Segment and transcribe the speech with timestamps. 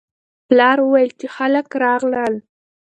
[0.47, 2.33] پلار وویل چې خلک راغلل.